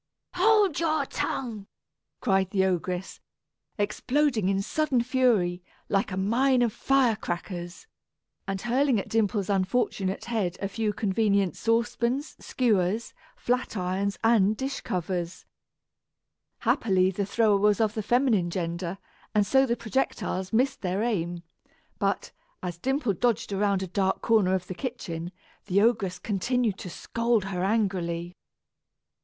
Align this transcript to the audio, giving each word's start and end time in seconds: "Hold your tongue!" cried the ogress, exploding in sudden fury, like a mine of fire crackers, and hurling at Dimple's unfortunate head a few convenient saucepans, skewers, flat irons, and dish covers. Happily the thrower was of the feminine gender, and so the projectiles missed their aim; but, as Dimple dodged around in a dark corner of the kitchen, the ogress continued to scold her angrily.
"Hold 0.33 0.79
your 0.79 1.05
tongue!" 1.05 1.67
cried 2.21 2.49
the 2.49 2.65
ogress, 2.65 3.19
exploding 3.77 4.49
in 4.49 4.63
sudden 4.63 5.03
fury, 5.03 5.61
like 5.89 6.11
a 6.11 6.17
mine 6.17 6.63
of 6.63 6.73
fire 6.73 7.15
crackers, 7.15 7.85
and 8.47 8.59
hurling 8.61 8.99
at 8.99 9.07
Dimple's 9.09 9.47
unfortunate 9.47 10.25
head 10.25 10.57
a 10.59 10.67
few 10.67 10.91
convenient 10.91 11.55
saucepans, 11.55 12.35
skewers, 12.43 13.13
flat 13.35 13.77
irons, 13.77 14.17
and 14.23 14.57
dish 14.57 14.81
covers. 14.81 15.45
Happily 16.61 17.11
the 17.11 17.23
thrower 17.27 17.57
was 17.59 17.79
of 17.79 17.93
the 17.93 18.01
feminine 18.01 18.49
gender, 18.49 18.97
and 19.35 19.45
so 19.45 19.67
the 19.67 19.77
projectiles 19.77 20.51
missed 20.51 20.81
their 20.81 21.03
aim; 21.03 21.43
but, 21.99 22.31
as 22.63 22.79
Dimple 22.79 23.13
dodged 23.13 23.53
around 23.53 23.83
in 23.83 23.89
a 23.89 23.91
dark 23.91 24.23
corner 24.23 24.55
of 24.55 24.65
the 24.65 24.73
kitchen, 24.73 25.31
the 25.67 25.79
ogress 25.79 26.17
continued 26.17 26.79
to 26.79 26.89
scold 26.89 27.43
her 27.43 27.63
angrily. 27.63 28.35